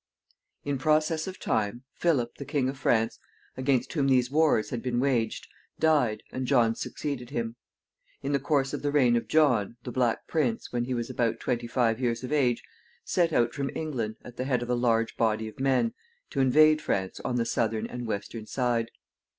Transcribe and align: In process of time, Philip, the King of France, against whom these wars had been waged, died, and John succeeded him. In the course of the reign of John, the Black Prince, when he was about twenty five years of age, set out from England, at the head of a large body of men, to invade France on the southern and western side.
In 0.63 0.79
process 0.79 1.27
of 1.27 1.39
time, 1.39 1.83
Philip, 1.93 2.37
the 2.39 2.43
King 2.43 2.69
of 2.69 2.79
France, 2.79 3.19
against 3.55 3.93
whom 3.93 4.07
these 4.07 4.31
wars 4.31 4.71
had 4.71 4.81
been 4.81 4.99
waged, 4.99 5.47
died, 5.79 6.23
and 6.31 6.47
John 6.47 6.73
succeeded 6.73 7.29
him. 7.29 7.55
In 8.23 8.31
the 8.31 8.39
course 8.39 8.73
of 8.73 8.81
the 8.81 8.91
reign 8.91 9.15
of 9.15 9.27
John, 9.27 9.77
the 9.83 9.91
Black 9.91 10.25
Prince, 10.25 10.73
when 10.73 10.85
he 10.85 10.95
was 10.95 11.11
about 11.11 11.39
twenty 11.39 11.67
five 11.67 11.99
years 11.99 12.23
of 12.23 12.33
age, 12.33 12.63
set 13.03 13.31
out 13.31 13.53
from 13.53 13.69
England, 13.75 14.15
at 14.23 14.37
the 14.37 14.45
head 14.45 14.63
of 14.63 14.71
a 14.71 14.73
large 14.73 15.15
body 15.17 15.47
of 15.47 15.59
men, 15.59 15.93
to 16.31 16.39
invade 16.39 16.81
France 16.81 17.19
on 17.19 17.35
the 17.35 17.45
southern 17.45 17.85
and 17.85 18.07
western 18.07 18.47
side. 18.47 18.89